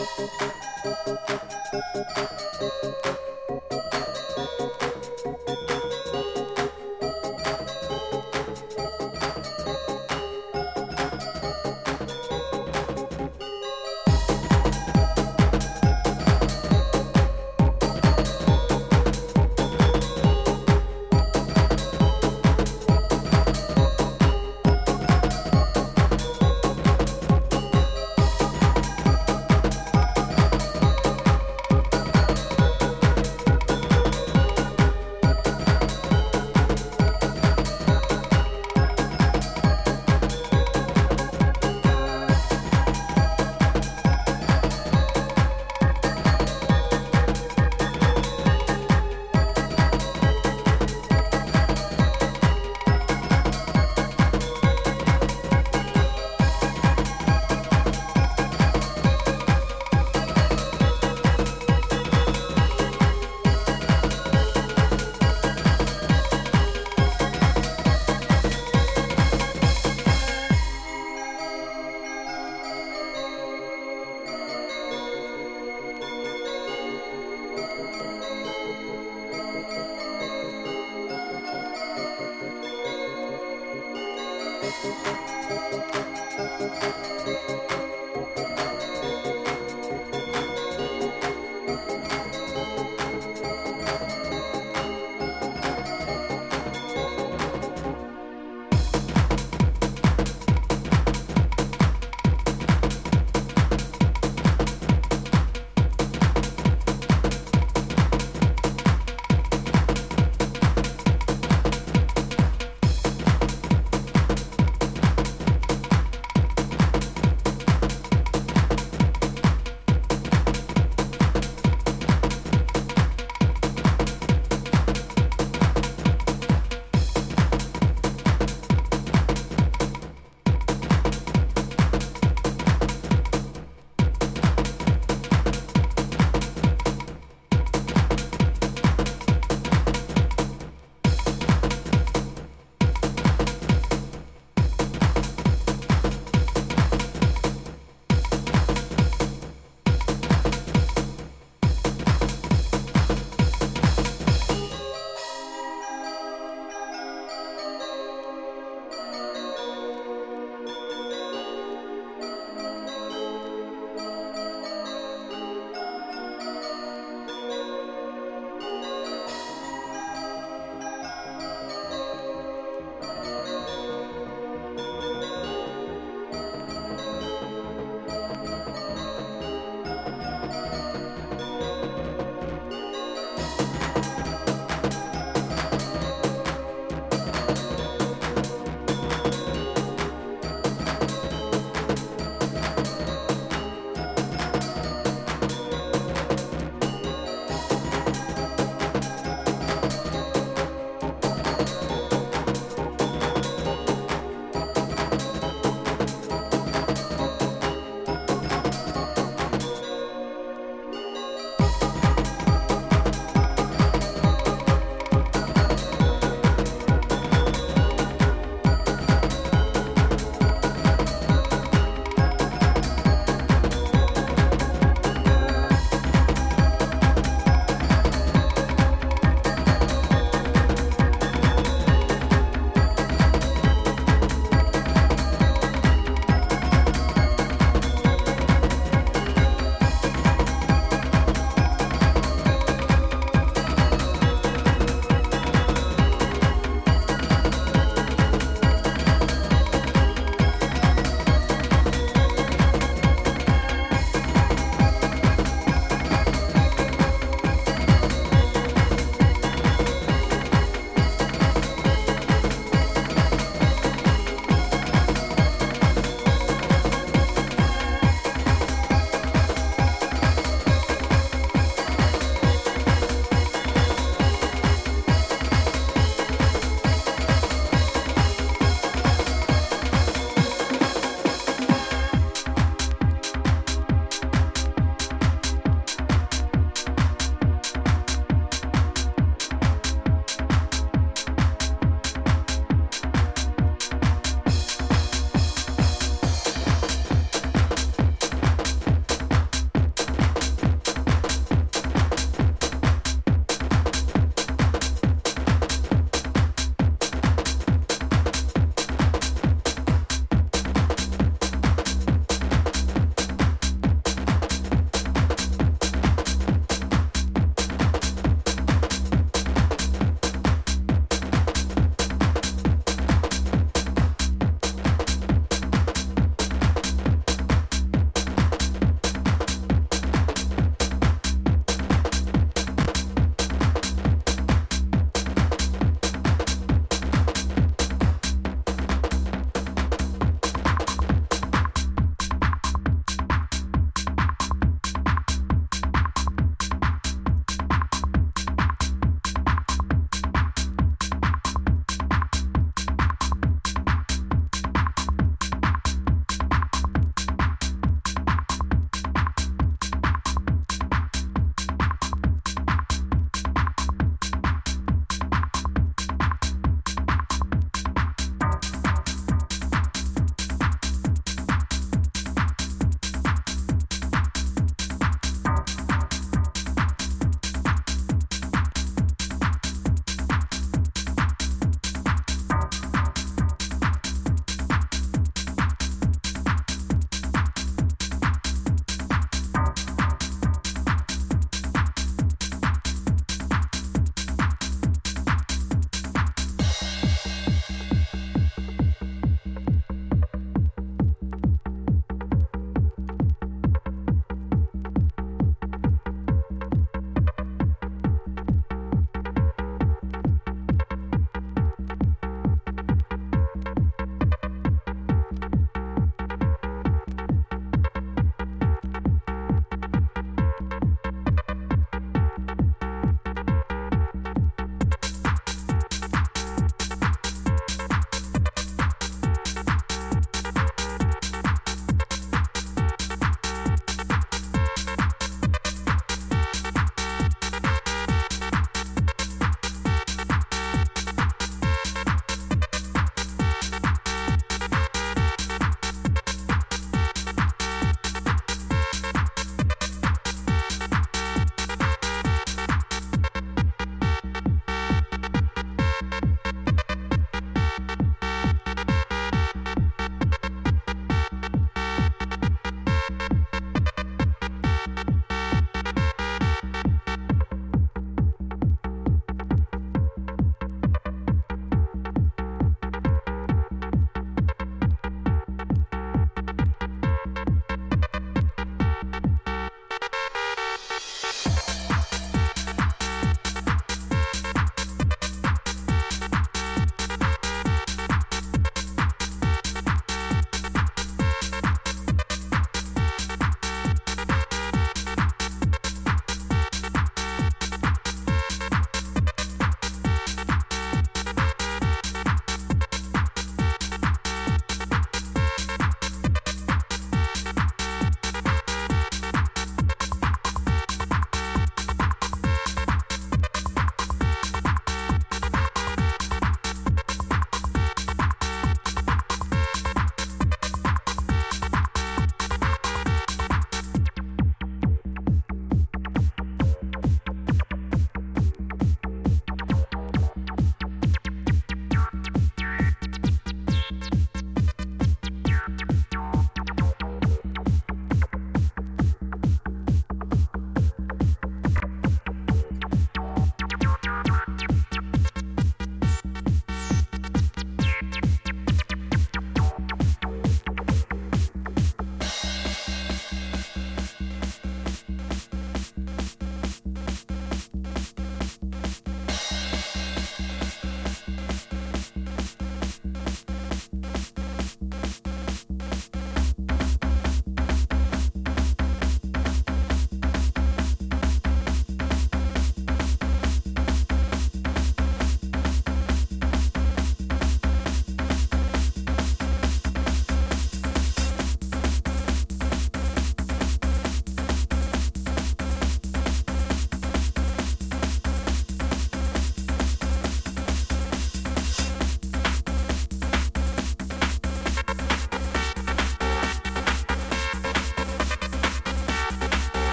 [0.00, 0.50] Música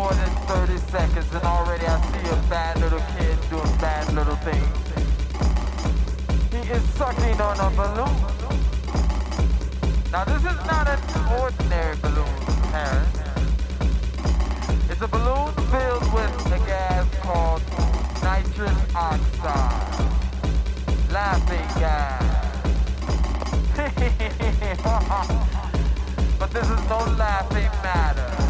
[0.00, 4.36] more than 30 seconds and already I see a bad little kid doing bad little
[4.36, 4.66] things.
[6.54, 8.16] He is sucking on a balloon.
[10.10, 10.98] Now this is not an
[11.38, 12.34] ordinary balloon,
[12.72, 13.12] Harris.
[14.88, 17.62] It's a balloon filled with a gas called
[18.22, 20.06] nitrous oxide.
[21.12, 22.24] Laughing gas.
[26.38, 28.49] but this is no laughing matter.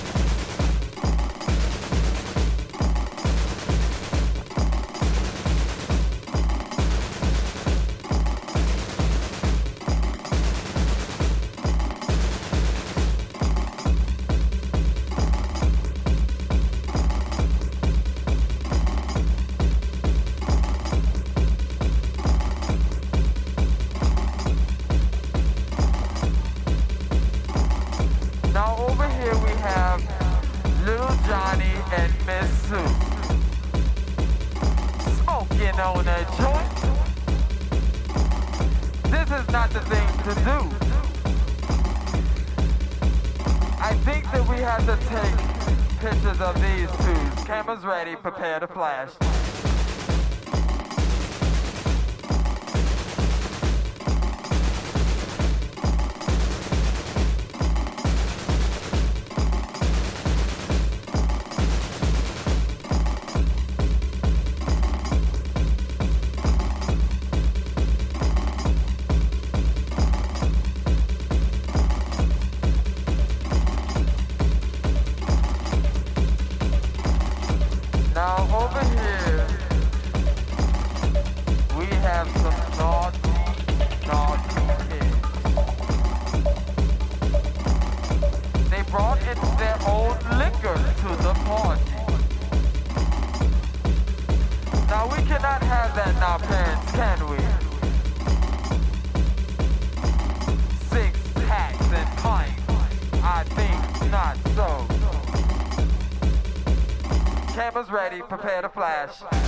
[108.31, 109.40] Prepare to flash.